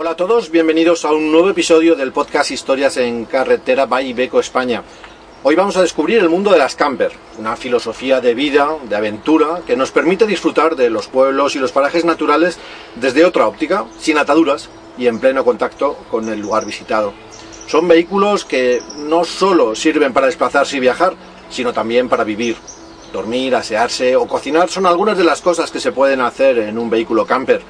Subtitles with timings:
[0.00, 4.38] Hola a todos, bienvenidos a un nuevo episodio del podcast Historias en Carretera by Ibeco
[4.38, 4.84] España.
[5.42, 9.62] Hoy vamos a descubrir el mundo de las camper, una filosofía de vida, de aventura,
[9.66, 12.60] que nos permite disfrutar de los pueblos y los parajes naturales
[12.94, 17.12] desde otra óptica, sin ataduras y en pleno contacto con el lugar visitado.
[17.66, 21.14] Son vehículos que no solo sirven para desplazarse y viajar,
[21.50, 22.56] sino también para vivir.
[23.12, 26.88] Dormir, asearse o cocinar son algunas de las cosas que se pueden hacer en un
[26.88, 27.62] vehículo camper,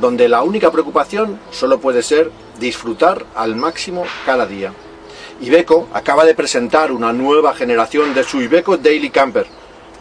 [0.00, 4.72] donde la única preocupación solo puede ser disfrutar al máximo cada día.
[5.40, 9.46] Ibeco acaba de presentar una nueva generación de su Ibeco Daily Camper,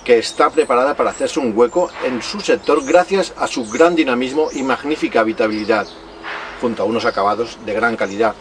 [0.04, 4.50] que está preparada para hacerse un hueco en su sector gracias a su gran dinamismo
[4.54, 5.88] y magnífica habitabilidad,
[6.62, 8.36] junto a unos acabados de gran calidad.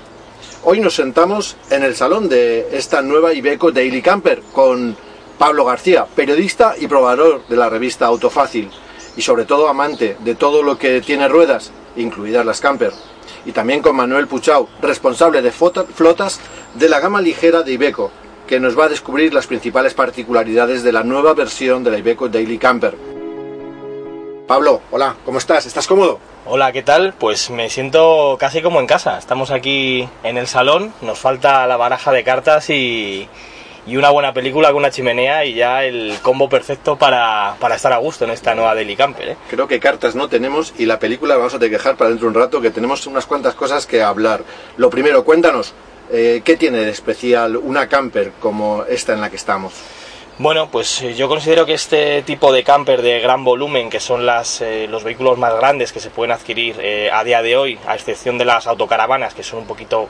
[0.63, 4.97] Hoy nos sentamos en el salón de esta nueva Ibeco Daily Camper con
[5.39, 8.71] Pablo García, periodista y probador de la revista Autofácil
[9.17, 12.93] y sobre todo amante de todo lo que tiene ruedas, incluidas las camper.
[13.45, 16.41] Y también con Manuel Puchau, responsable de flotas
[16.75, 18.11] de la gama ligera de Ibeco,
[18.47, 22.29] que nos va a descubrir las principales particularidades de la nueva versión de la Ibeco
[22.29, 22.97] Daily Camper.
[24.47, 25.65] Pablo, hola, ¿cómo estás?
[25.65, 26.19] ¿Estás cómodo?
[26.47, 27.15] Hola, ¿qué tal?
[27.15, 29.17] Pues me siento casi como en casa.
[29.17, 33.27] Estamos aquí en el salón, nos falta la baraja de cartas y,
[33.87, 37.99] y una buena película con una chimenea y ya el combo perfecto para, estar a
[37.99, 39.31] gusto en esta nueva Deli Camper.
[39.31, 39.37] ¿eh?
[39.51, 42.31] Creo que cartas no tenemos y la película vamos a tener que dejar para dentro
[42.31, 44.43] de un rato que tenemos unas cuantas cosas que hablar.
[44.77, 45.75] Lo primero, cuéntanos,
[46.11, 49.75] eh, ¿qué tiene de especial una camper como esta en la que estamos?
[50.39, 54.27] Bueno, pues eh, yo considero que este tipo de camper de gran volumen, que son
[54.27, 56.77] las, los vehículos más grandes que se pueden adquirir
[57.13, 60.09] a día de hoy, a excepción de las autocaravanas, que son un poquito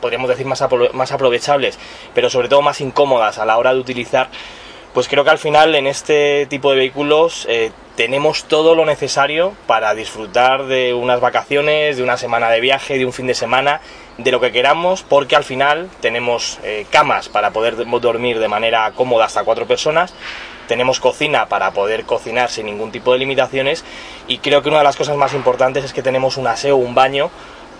[0.00, 1.78] podríamos decir, más, más aprovechables,
[2.14, 4.28] pero sobre todo más incómodas a la hora de utilizar,
[4.92, 9.52] pues creo que al final en este tipo de vehículos eh, tenemos todo lo necesario
[9.66, 13.80] para disfrutar de unas vacaciones, de una semana de viaje, de un fin de semana,
[14.18, 18.90] de lo que queramos, porque al final tenemos eh, camas para poder dormir de manera
[18.92, 20.12] cómoda hasta cuatro personas,
[20.66, 23.84] tenemos cocina para poder cocinar sin ningún tipo de limitaciones
[24.26, 26.94] y creo que una de las cosas más importantes es que tenemos un aseo, un
[26.94, 27.30] baño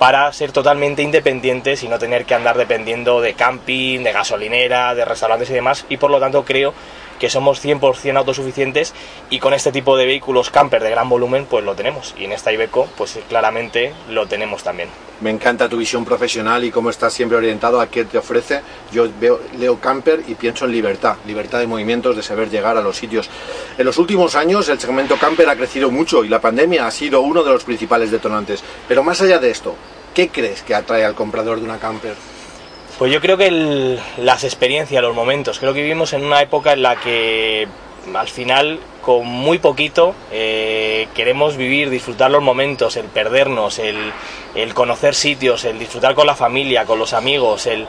[0.01, 5.05] para ser totalmente independientes y no tener que andar dependiendo de camping, de gasolinera, de
[5.05, 5.85] restaurantes y demás.
[5.91, 6.73] Y por lo tanto creo
[7.21, 8.95] que somos 100% autosuficientes
[9.29, 12.15] y con este tipo de vehículos camper de gran volumen pues lo tenemos.
[12.19, 14.89] Y en esta Ibeco pues claramente lo tenemos también.
[15.21, 18.63] Me encanta tu visión profesional y cómo estás siempre orientado a qué te ofrece.
[18.91, 19.07] Yo
[19.59, 23.29] leo camper y pienso en libertad, libertad de movimientos, de saber llegar a los sitios.
[23.77, 27.21] En los últimos años el segmento camper ha crecido mucho y la pandemia ha sido
[27.21, 28.65] uno de los principales detonantes.
[28.89, 29.77] Pero más allá de esto,
[30.15, 32.15] ¿qué crees que atrae al comprador de una camper?
[33.01, 36.83] Pues yo creo que las experiencias, los momentos, creo que vivimos en una época en
[36.83, 37.67] la que
[38.15, 44.13] al final con muy poquito eh, queremos vivir, disfrutar los momentos, el perdernos, el,
[44.75, 47.87] conocer sitios, el disfrutar con la familia, con los amigos, el,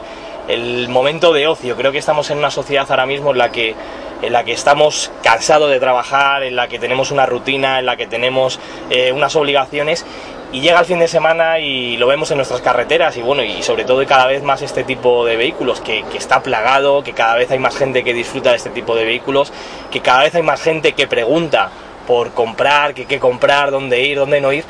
[0.88, 1.76] momento de ocio.
[1.76, 3.74] Creo que estamos en una sociedad ahora mismo en la que
[4.22, 7.96] en la que estamos cansados de trabajar, en la que tenemos una rutina, en la
[7.96, 10.06] que tenemos eh, unas obligaciones
[10.52, 13.62] y llega el fin de semana y lo vemos en nuestras carreteras y bueno, y
[13.62, 17.50] sobre todo cada vez más este tipo de vehículos que, está plagado, que cada vez
[17.50, 19.50] hay más gente que disfruta de este tipo de vehículos,
[19.90, 21.70] que cada vez hay más gente que pregunta
[22.06, 24.64] por comprar, que qué comprar, dónde ir, dónde no ir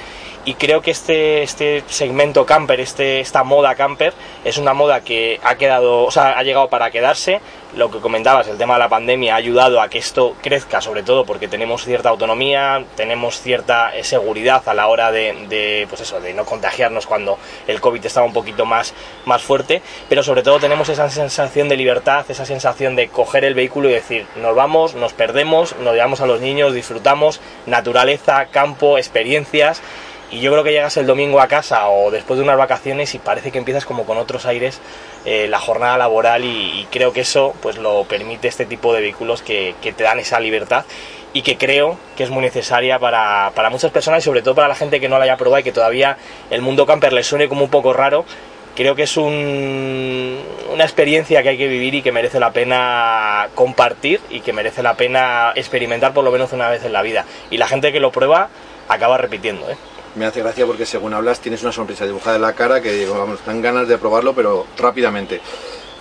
[0.44, 4.12] y creo que este, este segmento camper, este, esta moda camper,
[4.44, 7.41] es una moda que ha quedado, o sea, ha llegado para quedarse.
[7.76, 11.02] Lo que comentabas, el tema de la pandemia ha ayudado a que esto crezca, sobre
[11.02, 16.02] todo porque tenemos cierta autonomía, tenemos cierta eh, seguridad a la hora de, de, pues
[16.02, 18.92] eso, de no contagiarnos cuando el COVID estaba un poquito más,
[19.25, 23.54] más fuerte, pero sobre todo tenemos esa sensación de libertad, esa sensación de coger el
[23.54, 28.98] vehículo y decir, nos vamos, nos perdemos, nos llevamos a los niños, disfrutamos, naturaleza, campo,
[28.98, 29.81] experiencias
[30.32, 33.19] y yo creo que llegas el domingo a casa o después de unas vacaciones y
[33.19, 34.81] parece que empiezas como con otros aires
[35.26, 39.43] eh, la jornada laboral y, creo que eso pues lo permite este tipo de vehículos
[39.43, 40.84] que, te dan esa libertad
[41.34, 44.75] y que creo que es muy necesaria para, muchas personas y sobre todo para la
[44.75, 46.16] gente que no la haya probado y que todavía
[46.50, 48.25] el mundo camper le suene como un poco raro.
[48.75, 54.19] Creo que es una experiencia que hay que vivir y que merece la pena compartir
[54.31, 57.26] y que merece la pena experimentar por lo menos una vez en la vida.
[57.50, 58.49] Y la gente que lo prueba
[58.88, 59.70] acaba repitiendo.
[59.70, 59.76] ¿eh?
[60.14, 63.19] Me hace gracia porque según hablas tienes una sonrisa dibujada en la cara que digo,
[63.19, 65.41] vamos, dan ganas de probarlo, pero rápidamente.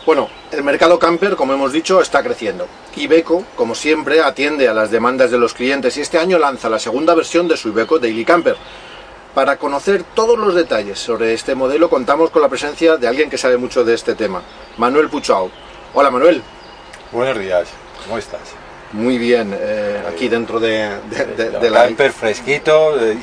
[0.06, 2.68] Bueno, el mercado camper, como hemos dicho, está creciendo.
[2.96, 6.80] Ibeco, como siempre, atiende a las demandas de los clientes y este año lanza la
[6.80, 8.58] segunda versión de su Ibeco Daily Camper.
[9.36, 13.38] Para conocer todos los detalles sobre este modelo contamos con la presencia de alguien que
[13.38, 14.42] sabe mucho de este tema,
[14.78, 15.50] Manuel Puchau.
[15.94, 16.42] Hola Manuel.
[17.12, 17.70] Buenos días,
[18.04, 18.42] ¿cómo estás?
[18.92, 20.90] Muy bien, eh, aquí dentro de,
[21.38, 21.84] de, la...
[21.86, 23.18] Camper fresquito, eh,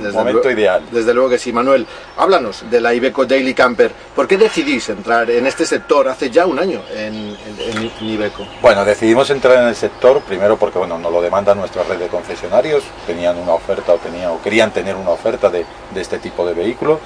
[0.00, 0.82] ideal, momento ideal.
[0.90, 1.86] Desde luego que sí, Manuel.
[2.16, 3.92] Háblanos de la Ibeco Daily Camper.
[4.14, 8.46] ¿Por qué decidís entrar en este sector hace ya un año en, en, en Ibeco?
[8.62, 12.08] Bueno, decidimos entrar en el sector primero porque bueno, nos lo demanda nuestra red de
[12.08, 12.84] concesionarios.
[13.06, 16.54] Tenían una oferta o, tenían, o querían tener una oferta de, de este tipo de
[16.54, 17.00] vehículo.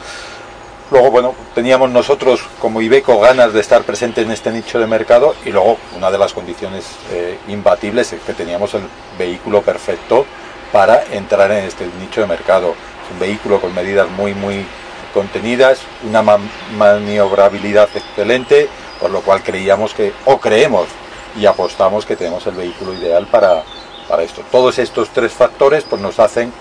[0.90, 5.34] Luego, bueno, teníamos nosotros como Ibeco ganas de estar presente en este nicho de mercado
[5.44, 8.80] y luego una de las condiciones eh, imbatibles es que teníamos el
[9.18, 10.24] vehículo perfecto
[10.72, 12.70] para entrar en este nicho de mercado.
[12.70, 14.66] Es un vehículo con medidas muy, muy
[15.14, 16.22] contenidas, una
[16.76, 18.68] maniobrabilidad excelente,
[19.00, 20.88] por lo cual creíamos que, o creemos
[21.36, 23.62] y apostamos que tenemos el vehículo ideal para,
[24.08, 24.42] para esto.
[24.50, 26.52] Todos estos tres factores pues, nos hacen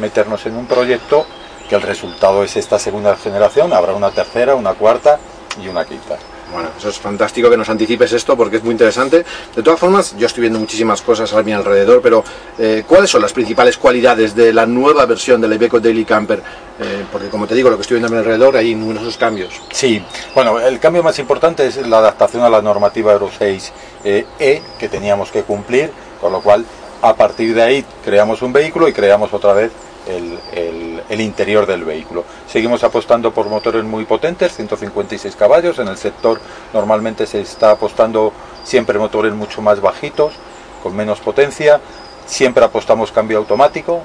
[0.00, 1.26] meternos en un proyecto
[1.68, 5.18] que el resultado es esta segunda generación, habrá una tercera, una cuarta
[5.60, 6.16] y una quinta.
[6.52, 9.24] Bueno, eso es fantástico que nos anticipes esto porque es muy interesante.
[9.54, 12.22] De todas formas, yo estoy viendo muchísimas cosas a mi alrededor, pero
[12.58, 16.42] eh, ¿cuáles son las principales cualidades de la nueva versión del Iveco Daily Camper?
[16.78, 19.60] Eh, porque como te digo, lo que estoy viendo a mi alrededor hay numerosos cambios.
[19.72, 20.02] Sí,
[20.34, 23.72] bueno, el cambio más importante es la adaptación a la normativa Euro 6
[24.04, 25.90] eh, E que teníamos que cumplir,
[26.20, 26.64] con lo cual
[27.02, 29.72] a partir de ahí creamos un vehículo y creamos otra vez
[30.06, 32.24] el, interior del vehículo.
[32.48, 35.78] Seguimos apostando por motores muy potentes, 156 caballos.
[35.78, 36.40] En el sector
[36.72, 38.32] normalmente se está apostando
[38.64, 40.34] siempre motores mucho más bajitos,
[40.82, 41.80] con menos potencia.
[42.26, 44.02] Siempre apostamos cambio automático,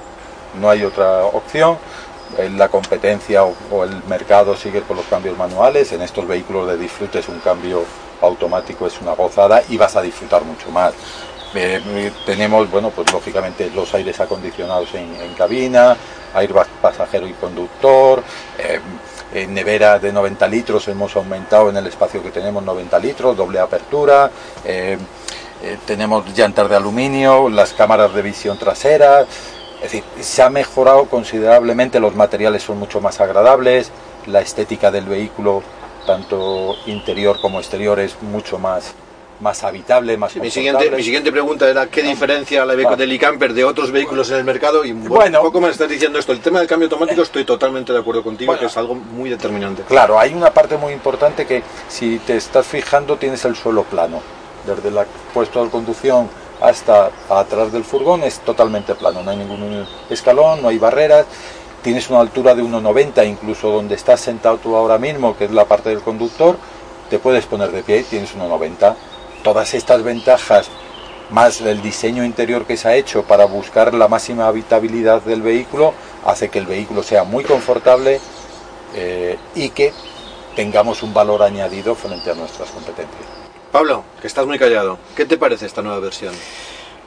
[0.59, 1.77] no hay otra opción.
[2.55, 5.91] La competencia o, o el mercado sigue con los cambios manuales.
[5.91, 7.83] En estos vehículos de disfrute es un cambio
[8.21, 10.93] automático, es una gozada y vas a disfrutar mucho más.
[11.53, 15.97] Eh, tenemos, bueno, pues lógicamente los aires acondicionados en, cabina,
[16.33, 18.23] airbag pasajero y conductor,
[19.33, 23.59] eh, nevera de 90 litros hemos aumentado en el espacio que tenemos 90 litros, doble
[23.59, 24.31] apertura,
[24.65, 24.97] eh,
[25.85, 31.99] tenemos llantas de aluminio, las cámaras de visión trasera, es decir, se ha mejorado considerablemente,
[31.99, 33.91] los materiales son mucho más agradables,
[34.25, 35.63] la estética del vehículo,
[36.05, 38.93] tanto interior como exterior, es mucho más
[39.41, 43.19] más habitable, más sí, mi, siguiente, mi siguiente pregunta era qué diferencia la Iveco del
[43.19, 46.31] Camper de otros vehículos en el mercado y bueno, un poco me estás diciendo esto.
[46.31, 49.29] El tema del cambio automático estoy totalmente de acuerdo contigo, bueno, que es algo muy
[49.29, 49.83] determinante.
[49.83, 54.21] Claro, hay una parte muy importante que si te estás fijando tienes el suelo plano.
[54.65, 56.29] Desde el puesto de conducción
[56.61, 61.25] hasta atrás del furgón es totalmente plano, no hay ningún escalón, no hay barreras,
[61.81, 65.65] tienes una altura de 1,90 incluso donde estás sentado tú ahora mismo, que es la
[65.65, 66.57] parte del conductor,
[67.09, 68.95] te puedes poner de pie y tienes 1,90
[69.43, 70.69] todas estas ventajas
[71.31, 75.93] más el diseño interior que se ha hecho para buscar la máxima habitabilidad del vehículo
[76.25, 78.19] hace que el vehículo sea muy confortable
[78.93, 79.93] eh, y que
[80.55, 83.23] tengamos un valor añadido frente a nuestras competencias.
[83.71, 86.33] Pablo, que estás muy callado, ¿qué te parece esta nueva versión?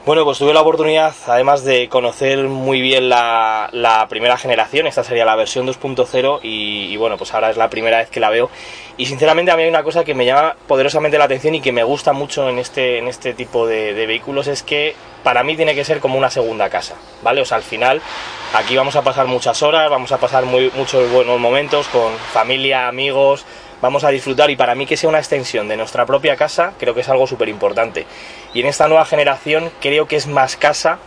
[0.07, 5.25] Bueno, pues tuve la oportunidad, además de conocer muy bien la, primera generación, esta sería
[5.25, 8.51] la versión 2.0 y, y, bueno, pues ahora es la primera vez que la veo
[8.99, 11.73] y sinceramente a mí hay una cosa que me llama poderosamente la atención y que
[11.73, 15.57] me gusta mucho en este, en este tipo de, de vehículos es que para mí
[15.57, 17.41] tiene que ser como una segunda casa, ¿vale?
[17.41, 18.03] O sea, al final
[18.53, 22.89] aquí vamos a pasar muchas horas, vamos a pasar muy, muchos buenos momentos con familia,
[22.89, 23.47] amigos,
[23.85, 26.95] vamos a disfrutar y para mí que sea una extensión de nuestra propia casa creo
[26.95, 28.07] que es algo súper importante.
[28.55, 30.99] Y en esta nueva generación creo que es más casa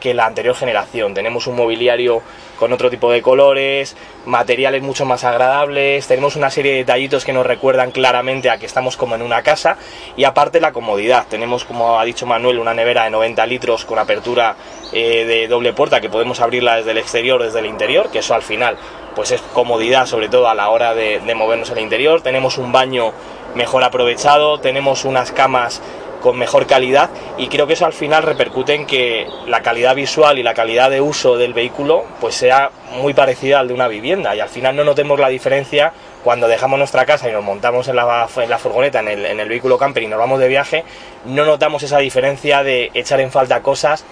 [0.00, 1.14] que la anterior generación.
[1.14, 2.20] Tenemos un mobiliario
[2.58, 3.96] con otro tipo de colores,
[4.26, 8.66] materiales mucho más agradables, tenemos una serie de detallitos que nos recuerdan claramente a que
[8.66, 9.78] estamos como en una casa
[10.14, 11.26] y aparte la comodidad.
[11.30, 14.56] Tenemos, como ha dicho Manuel, una nevera de 90 litros con apertura
[14.92, 18.34] eh, de doble puerta que podemos abrirla desde el exterior, desde el interior, que eso
[18.34, 18.76] al final
[19.16, 22.20] pues es comodidad sobre todo a la hora de, de movernos el interior.
[22.20, 23.12] Tenemos un baño
[23.56, 25.82] mejor aprovechado, tenemos unas camas
[26.20, 30.38] con mejor calidad y creo que eso al final repercute en que la calidad visual
[30.38, 34.34] y la calidad de uso del vehículo pues sea muy parecida al de una vivienda
[34.34, 35.92] y al final no notemos la diferencia
[36.24, 39.40] cuando dejamos nuestra casa y nos montamos en la, en la furgoneta, en el, en
[39.40, 40.84] el, vehículo camper y nos vamos de viaje,
[41.26, 44.04] no notamos esa diferencia de echar en falta cosas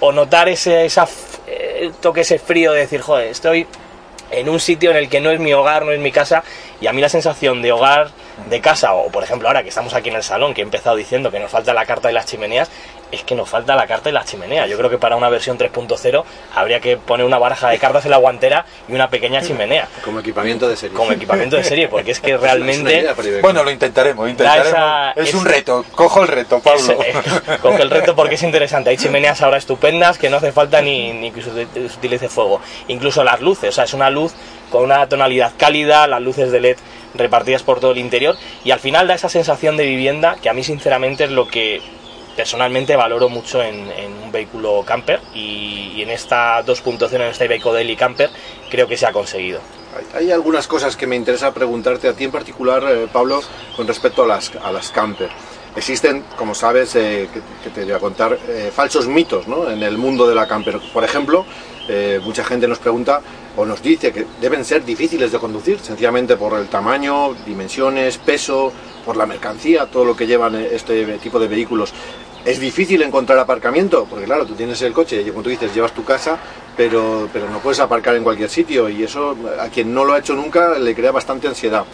[0.00, 1.06] o notar ese esa,
[1.46, 3.66] eh, toque, ese frío de decir, joder, estoy
[4.40, 6.42] en un sitio en el que no es mi hogar, no es mi casa,
[6.80, 8.10] y a mí la sensación de hogar,
[8.48, 10.96] de casa, o por ejemplo ahora que estamos aquí en el salón, que he empezado
[10.96, 12.70] diciendo que nos falta la carta de las chimeneas,
[13.14, 14.68] es que nos falta la carta de las chimeneas.
[14.68, 18.10] Yo creo que para una versión 3.0 habría que poner una baraja de cartas en
[18.10, 19.88] la guantera y una pequeña chimenea.
[20.04, 20.96] Como equipamiento de serie.
[20.96, 23.06] Como equipamiento de serie, porque es que realmente...
[23.40, 24.68] Bueno, lo intentaremos, intentaremos.
[24.68, 26.98] Esa, es esa, un reto, cojo el reto, Pablo.
[27.02, 28.90] Es, coge el reto porque es interesante.
[28.90, 32.60] Hay chimeneas ahora estupendas que no hace falta ni, ni que se utilice fuego.
[32.88, 34.32] Incluso las luces, o sea, es una luz
[34.70, 36.76] con una tonalidad cálida, las luces de LED
[37.14, 40.52] repartidas por todo el interior y al final da esa sensación de vivienda que a
[40.52, 41.80] mí sinceramente es lo que
[42.34, 43.88] personalmente valoro mucho en,
[44.22, 48.30] un vehículo camper y, en esta 2.0, en este Iveco Daily Camper,
[48.70, 49.60] creo que se ha conseguido.
[50.14, 53.40] Hay, algunas cosas que me interesa preguntarte a ti en particular, eh, Pablo,
[53.76, 55.30] con respecto a las, a las camper.
[55.76, 57.28] Existen, como sabes, eh,
[57.62, 59.70] que, te voy a contar, eh, falsos mitos ¿no?
[59.70, 60.80] en el mundo de la camper.
[60.92, 61.44] Por ejemplo,
[62.22, 63.20] mucha gente nos pregunta
[63.56, 68.72] o nos dice que deben ser difíciles de conducir, sencillamente por el tamaño, dimensiones, peso,
[69.04, 71.92] por la mercancía, todo lo que llevan este tipo de vehículos.
[72.44, 75.92] Es difícil encontrar aparcamiento, porque claro, tú tienes el coche y como tú dices, llevas
[75.92, 76.38] tu casa,
[76.76, 80.18] pero, pero no puedes aparcar en cualquier sitio y eso a quien no lo ha
[80.18, 81.84] hecho nunca le crea bastante ansiedad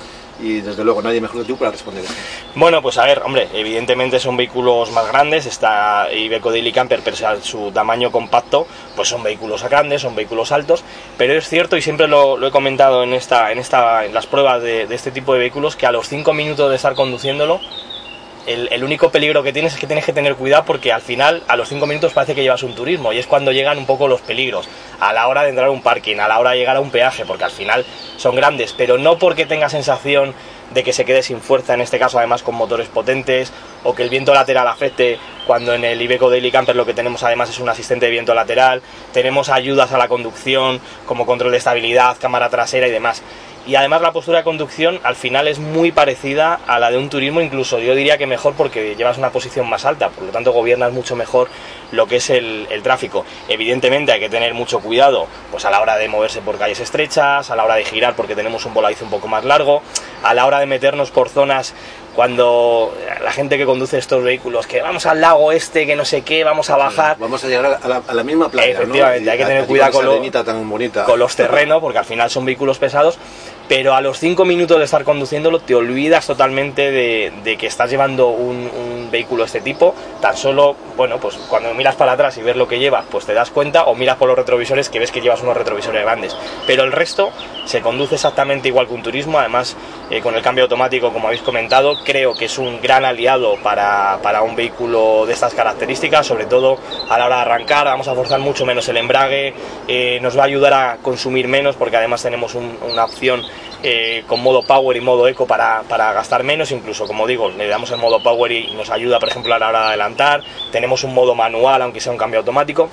[0.43, 2.15] y desde luego nadie mejor que tú para responder eso.
[2.55, 7.29] Bueno, pues a ver, hombre, evidentemente son vehículos más grandes, está Iveco Daily Camper, pero
[7.29, 8.67] a su tamaño compacto,
[8.97, 10.83] pues son vehículos grandes, son vehículos altos,
[11.19, 14.63] pero es cierto y siempre lo, he comentado en esta, en esta, en las pruebas
[14.63, 17.61] de, de este tipo de vehículos que a los 5 minutos de estar conduciéndolo
[18.53, 21.57] el, único peligro que tienes es que tienes que tener cuidado porque al final, a
[21.57, 24.21] los 5 minutos parece que llevas un turismo y es cuando llegan un poco los
[24.21, 24.69] peligros.
[24.99, 26.91] A la hora de entrar a un parking, a la hora de llegar a un
[26.91, 27.85] peaje, porque al final
[28.17, 30.35] son grandes, pero no porque tenga sensación
[30.73, 33.53] de que se quede sin fuerza, en este caso además con motores potentes,
[33.83, 37.23] o que el viento lateral afecte, cuando en el Iveco Daily Camper lo que tenemos
[37.25, 41.59] además es un asistente de viento lateral, tenemos ayudas a la conducción, como control de
[41.59, 43.23] estabilidad, cámara trasera y demás
[43.67, 47.11] y además la postura de conducción al final es muy parecida a la de un
[47.11, 50.53] turismo, incluso yo diría que mejor porque llevas una posición más alta, por lo tanto
[50.53, 51.49] gobiernas mucho mejor
[51.93, 53.27] lo que es el, tráfico.
[53.49, 57.51] Evidentemente hay que tener mucho cuidado pues a la hora de moverse por calles estrechas,
[57.51, 59.83] a la hora de girar porque tenemos un voladizo un poco más largo,
[60.23, 61.75] a la hora de meternos por zonas
[62.15, 66.23] cuando la gente que conduce estos vehículos, que vamos al lago este, que no sé
[66.23, 67.17] qué, vamos a bajar.
[67.19, 68.73] Vamos a llegar a la, misma playa.
[68.73, 70.01] Efectivamente, hay que tener cuidado
[71.07, 73.19] con los terrenos, porque al final son vehículos pesados
[73.71, 78.31] pero a los 5 minutos de estar conduciéndolo te olvidas totalmente de, que estás llevando
[78.31, 78.69] un,
[79.13, 82.69] vehículo de este tipo, tan solo, bueno, pues cuando miras para atrás y ves lo
[82.69, 85.43] que llevas, pues te das cuenta, o miras por los retrovisores que ves que llevas
[85.43, 87.31] unos retrovisores grandes, pero el resto
[87.65, 89.77] se conduce exactamente igual que un turismo, además
[90.11, 94.43] eh, con el cambio automático, como habéis comentado, creo que es un gran aliado para,
[94.43, 98.39] un vehículo de estas características, sobre todo a la hora de arrancar, vamos a forzar
[98.39, 99.55] mucho menos el embrague,
[99.89, 103.43] eh, nos va a ayudar a consumir menos porque además tenemos una opción
[103.83, 107.91] eh, con modo power y modo eco para, gastar menos, incluso como digo, le damos
[107.91, 111.15] el modo power y nos ayuda por ejemplo a la hora de adelantar, tenemos un
[111.15, 112.89] modo manual aunque sea un cambio automático.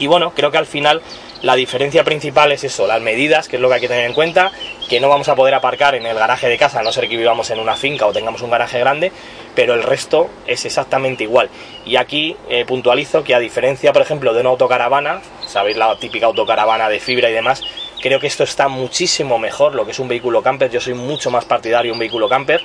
[0.00, 1.02] Y bueno, creo que al final
[1.42, 4.12] la diferencia principal es eso, las medidas, que es lo que hay que tener en
[4.12, 4.50] cuenta,
[4.88, 7.16] que no vamos a poder aparcar en el garaje de casa, a no ser que
[7.16, 9.12] vivamos en una finca o tengamos un garaje grande,
[9.54, 11.48] pero el resto es exactamente igual.
[11.84, 16.26] Y aquí eh, puntualizo que a diferencia, por ejemplo, de una autocaravana, sabéis la típica
[16.26, 17.62] autocaravana de fibra y demás,
[18.00, 20.70] Creo que esto está muchísimo mejor, lo que es un vehículo camper.
[20.70, 22.62] Yo soy mucho más partidario de un vehículo camper,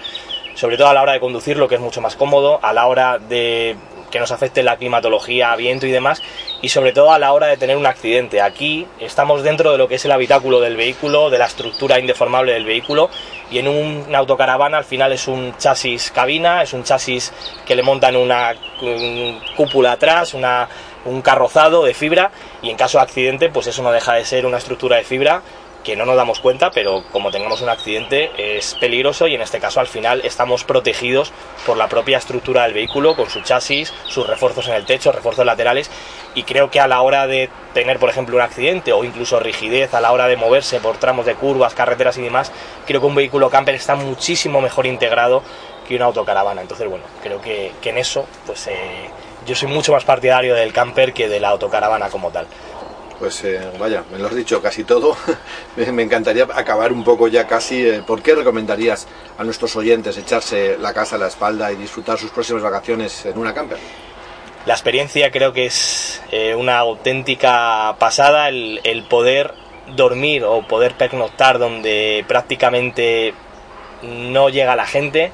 [0.53, 3.17] sobre todo a la hora de conducirlo, que es mucho más cómodo, a la hora
[3.17, 3.75] de
[4.13, 6.21] que nos afecte la climatología, viento y demás,
[6.61, 8.41] y sobre todo a la hora de tener un accidente.
[8.41, 12.53] Aquí estamos dentro de lo que es el habitáculo del vehículo, de la estructura indeformable
[12.53, 13.09] del vehículo,
[13.49, 17.33] y en una autocaravana al final es un chasis cabina, es un chasis
[17.65, 18.53] que le montan una
[19.57, 20.69] cúpula atrás, una
[21.05, 24.45] un carrozado de fibra y en caso de accidente pues eso no deja de ser
[24.45, 25.41] una estructura de fibra
[25.83, 29.59] que no nos damos cuenta, pero como tengamos un accidente es peligroso y en este
[29.59, 31.31] caso al final estamos protegidos
[31.65, 35.45] por la propia estructura del vehículo, con su chasis, sus refuerzos en el techo, refuerzos
[35.45, 35.91] laterales
[36.35, 39.93] y creo que a la hora de tener por ejemplo un accidente o incluso rigidez
[39.93, 42.51] a la hora de moverse por tramos de curvas, carreteras y demás,
[42.85, 45.43] creo que un vehículo camper está muchísimo mejor integrado
[45.87, 46.61] que una autocaravana.
[46.61, 48.67] Entonces bueno, creo que, en eso pues...
[48.67, 49.09] Eh,
[49.45, 52.47] yo soy mucho más partidario del camper que de la autocaravana como tal.
[53.23, 55.15] Pues eh, vaya, me lo has dicho casi todo.
[55.93, 57.87] me encantaría acabar un poco ya casi.
[57.87, 62.19] Eh, ¿Por qué recomendarías a nuestros oyentes echarse la casa a la espalda y disfrutar
[62.19, 63.77] sus próximas vacaciones en una camper?
[64.65, 69.53] La experiencia creo que es eh, una auténtica pasada el, el poder
[69.95, 73.33] dormir o poder pernoctar donde prácticamente
[74.01, 75.31] no llega la gente.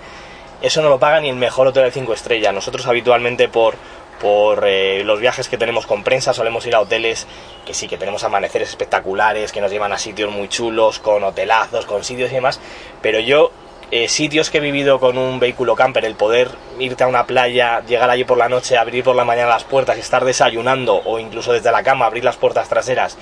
[0.62, 2.54] Eso no lo paga ni el mejor hotel de 5 estrellas.
[2.54, 3.74] Nosotros habitualmente por
[4.20, 7.28] por eh, los viajes que tenemos con prensa, solemos ir a hoteles
[7.66, 11.86] que sí, que tenemos amaneceres espectaculares, que nos llevan a sitios muy chulos, con hotelazos,
[11.86, 12.60] con sitios y demás,
[13.02, 13.52] pero yo
[13.92, 17.82] eh, sitios que he vivido con un vehículo camper, el poder irte a una playa,
[17.88, 21.18] llegar allí por la noche, abrir por la mañana las puertas y estar desayunando o
[21.18, 23.18] incluso desde la cama abrir las puertas traseras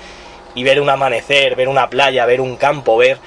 [0.54, 3.18] y ver un amanecer, ver una playa, ver un campo, ver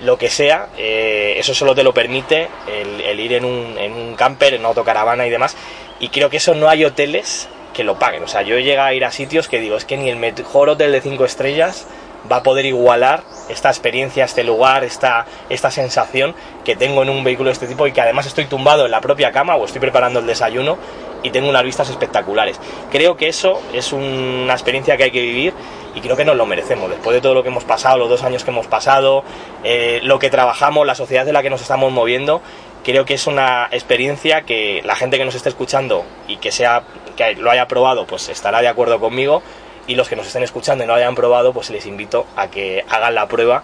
[0.00, 4.14] lo que sea, eh, eso solo te lo permite el, ir en un, en un
[4.14, 5.56] camper, en una autocaravana y demás
[6.04, 8.22] y creo que eso no hay hoteles que lo paguen.
[8.22, 10.68] O sea, yo llego a ir a sitios que digo, es que ni el mejor
[10.68, 11.86] hotel de 5 estrellas
[12.30, 17.24] va a poder igualar esta experiencia, este lugar, esta, esta sensación que tengo en un
[17.24, 19.80] vehículo de este tipo y que además estoy tumbado en la propia cama o estoy
[19.80, 20.76] preparando el desayuno
[21.22, 22.60] y tengo unas vistas espectaculares.
[22.92, 25.54] Creo que eso es una experiencia que hay que vivir
[25.94, 26.90] y creo que nos lo merecemos.
[26.90, 29.24] Después de todo lo que hemos pasado, los dos años que hemos pasado,
[29.64, 32.42] eh, lo que trabajamos, la sociedad de la que nos estamos moviendo,
[32.84, 36.82] creo que es una experiencia que la gente que nos esté escuchando y que sea
[37.16, 39.42] que lo haya probado, pues estará de acuerdo conmigo
[39.86, 42.48] y los que nos estén escuchando y no lo hayan probado, pues les invito a
[42.48, 43.62] que hagan la prueba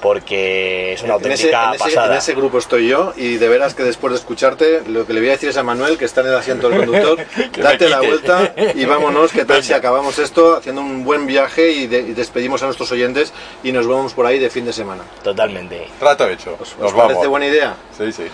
[0.00, 2.12] porque es una auténtica en ese, pasada.
[2.12, 5.20] En ese grupo estoy yo y de veras que después de escucharte lo que le
[5.20, 7.18] voy a decir es a Manuel que está en el asiento del conductor,
[7.56, 11.86] date la vuelta y vámonos, que tal si acabamos esto haciendo un buen viaje y,
[11.86, 13.32] de, y, despedimos a nuestros oyentes
[13.62, 15.02] y nos vemos por ahí de fin de semana.
[15.22, 15.88] Totalmente.
[15.98, 16.56] Trato hecho.
[16.60, 17.74] ¿Os, os parece buena idea?
[17.96, 18.24] Sí, sí.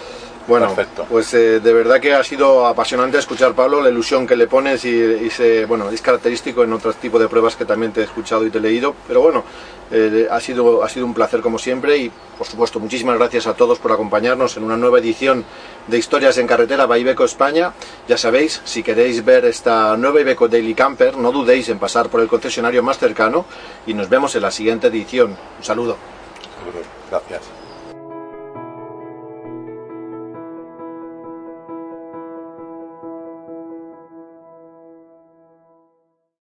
[0.49, 1.07] Bueno, Perfecto.
[1.09, 4.85] pues eh, de verdad que ha sido apasionante escuchar Pablo, la ilusión que le pones
[4.85, 8.05] y, y se, bueno, es característico en otros tipos de pruebas que también te he
[8.05, 9.45] escuchado y te he leído, pero bueno,
[9.95, 13.55] eh, ha, sido, ha sido un placer como siempre y por supuesto muchísimas gracias a
[13.55, 15.45] todos por acompañarnos en una nueva edición
[15.87, 17.73] de Historias en Carretera by Ibeco España.
[18.09, 22.21] Ya sabéis, si queréis ver esta nueva Ibeco Daily Camper, no dudéis en pasar por
[22.21, 23.45] el concesionario más cercano
[23.87, 25.37] y nos vemos en la siguiente edición.
[25.59, 25.97] Un saludo.
[27.11, 27.62] Gracias.